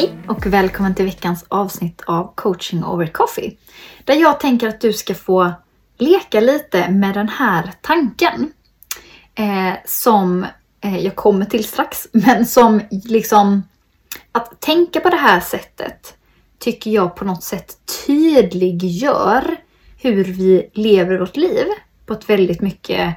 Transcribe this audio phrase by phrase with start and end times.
[0.00, 3.56] Hej och välkommen till veckans avsnitt av coaching over coffee.
[4.04, 5.52] Där jag tänker att du ska få
[5.98, 8.52] leka lite med den här tanken.
[9.34, 10.46] Eh, som
[10.80, 13.62] eh, jag kommer till strax, men som liksom
[14.32, 16.14] att tänka på det här sättet
[16.58, 19.56] tycker jag på något sätt tydliggör
[19.96, 21.66] hur vi lever vårt liv
[22.06, 23.16] på ett väldigt mycket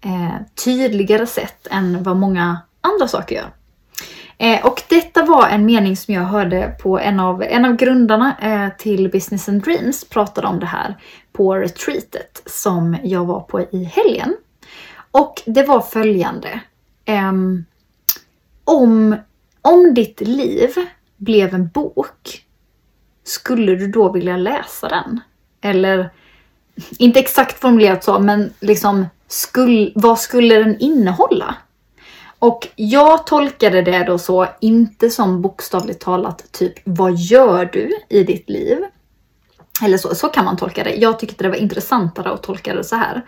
[0.00, 0.34] eh,
[0.64, 3.52] tydligare sätt än vad många andra saker gör.
[4.38, 8.36] Eh, och detta var en mening som jag hörde på en av, en av grundarna
[8.42, 10.94] eh, till Business and Dreams pratade om det här
[11.32, 14.36] på retreatet som jag var på i helgen.
[15.10, 16.60] Och det var följande.
[17.04, 17.64] Ehm,
[18.64, 19.16] om,
[19.62, 20.70] om ditt liv
[21.16, 22.44] blev en bok,
[23.24, 25.20] skulle du då vilja läsa den?
[25.60, 26.10] Eller,
[26.98, 31.54] inte exakt formulerat så, men liksom, skulle, vad skulle den innehålla?
[32.44, 38.24] Och jag tolkade det då så, inte som bokstavligt talat typ vad gör du i
[38.24, 38.78] ditt liv?
[39.82, 40.94] Eller så, så kan man tolka det.
[40.94, 43.26] Jag tyckte det var intressantare att tolka det så här.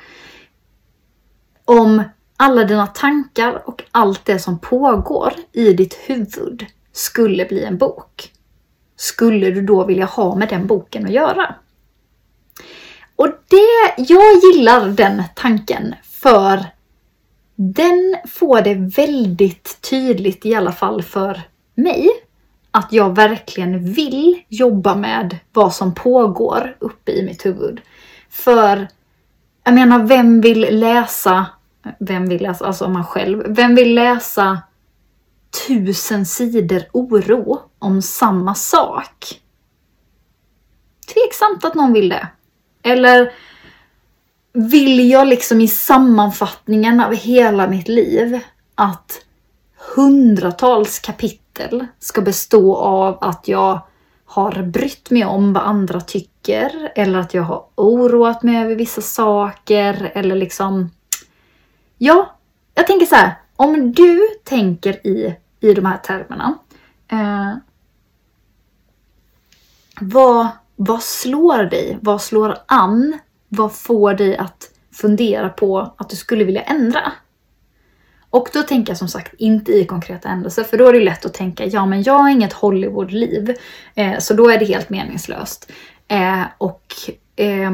[1.64, 2.02] Om
[2.36, 8.32] alla dina tankar och allt det som pågår i ditt huvud skulle bli en bok.
[8.96, 11.54] Skulle du då vilja ha med den boken att göra?
[13.16, 16.75] Och det, jag gillar den tanken för
[17.56, 21.42] den får det väldigt tydligt i alla fall för
[21.74, 22.08] mig
[22.70, 27.80] att jag verkligen vill jobba med vad som pågår uppe i mitt huvud.
[28.30, 28.88] För
[29.64, 31.46] jag menar, vem vill läsa,
[31.98, 34.62] vem vill läsa, alltså man själv, vem vill läsa
[35.66, 39.40] tusen sidor oro om samma sak?
[41.14, 42.28] Tveksamt att någon vill det.
[42.82, 43.32] Eller
[44.56, 48.40] vill jag liksom i sammanfattningen av hela mitt liv
[48.74, 49.24] att
[49.96, 53.80] hundratals kapitel ska bestå av att jag
[54.24, 59.00] har brytt mig om vad andra tycker eller att jag har oroat mig över vissa
[59.00, 60.90] saker eller liksom...
[61.98, 62.36] Ja,
[62.74, 63.34] jag tänker så här.
[63.56, 66.58] Om du tänker i, i de här termerna.
[67.08, 67.54] Eh,
[70.00, 71.98] vad, vad slår dig?
[72.00, 73.18] Vad slår an
[73.56, 77.12] vad får dig att fundera på att du skulle vilja ändra?
[78.30, 81.24] Och då tänker jag som sagt inte i konkreta händelser, för då är det lätt
[81.24, 83.56] att tänka ja men jag har inget Hollywood-liv,
[83.94, 85.72] eh, så då är det helt meningslöst.
[86.08, 86.94] Eh, och
[87.36, 87.70] eh,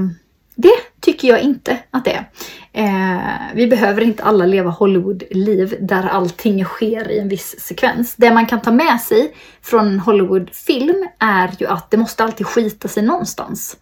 [0.54, 2.30] det tycker jag inte att det är.
[2.72, 8.14] Eh, vi behöver inte alla leva Hollywood-liv där allting sker i en viss sekvens.
[8.16, 12.46] Det man kan ta med sig från en Hollywood-film är ju att det måste alltid
[12.46, 13.76] skita sig någonstans.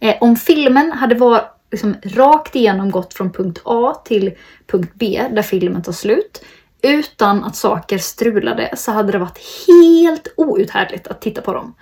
[0.00, 4.32] Eh, om filmen hade varit liksom rakt igenom gått från punkt A till
[4.66, 6.44] punkt B där filmen tar slut
[6.82, 11.74] utan att saker strulade så hade det varit helt outhärdligt att titta på dem.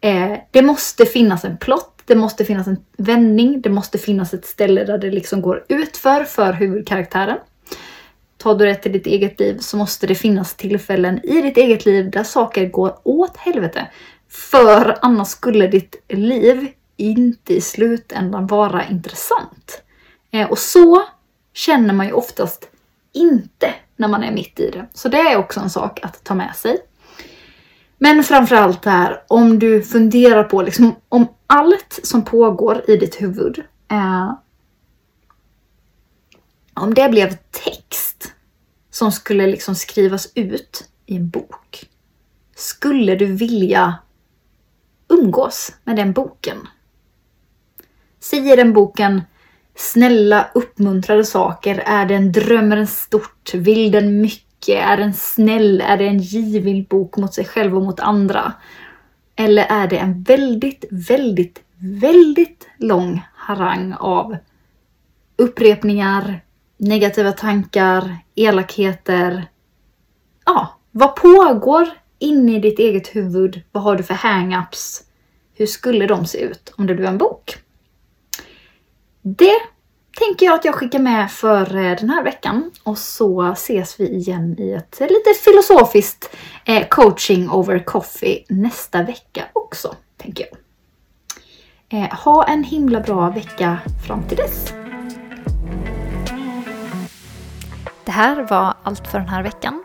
[0.00, 4.46] Eh, det måste finnas en plott, det måste finnas en vändning, det måste finnas ett
[4.46, 7.38] ställe där det liksom går utför för huvudkaraktären.
[8.38, 11.86] Tar du det till ditt eget liv så måste det finnas tillfällen i ditt eget
[11.86, 13.88] liv där saker går åt helvete.
[14.28, 16.68] För annars skulle ditt liv
[17.10, 19.82] inte i slutändan vara intressant.
[20.30, 21.02] Eh, och så
[21.54, 22.68] känner man ju oftast
[23.12, 24.86] inte när man är mitt i det.
[24.94, 26.78] Så det är också en sak att ta med sig.
[27.98, 33.64] Men framförallt här, om du funderar på liksom, om allt som pågår i ditt huvud,
[33.90, 34.32] eh,
[36.74, 38.34] om det blev text
[38.90, 41.88] som skulle liksom skrivas ut i en bok.
[42.56, 43.98] Skulle du vilja
[45.08, 46.56] umgås med den boken?
[48.22, 49.22] Säger den boken
[49.76, 51.82] snälla uppmuntrade saker?
[51.86, 53.54] Är den drömmer den stort?
[53.54, 54.78] Vill den mycket?
[54.84, 55.80] Är den snäll?
[55.80, 58.52] Är det en givig bok mot sig själv och mot andra?
[59.36, 64.36] Eller är det en väldigt, väldigt, väldigt lång harang av
[65.36, 66.40] upprepningar,
[66.76, 69.48] negativa tankar, elakheter?
[70.44, 71.88] Ja, vad pågår
[72.18, 73.62] inne i ditt eget huvud?
[73.72, 75.02] Vad har du för hang-ups?
[75.54, 77.62] Hur skulle de se ut om det blev en bok?
[79.24, 79.60] Det
[80.18, 84.08] tänker jag att jag skickar med för eh, den här veckan och så ses vi
[84.08, 89.96] igen i ett eh, lite filosofiskt eh, coaching over coffee nästa vecka också.
[90.16, 92.08] tänker jag.
[92.08, 94.72] Ha en himla bra vecka fram till dess.
[98.04, 99.84] Det här var allt för den här veckan.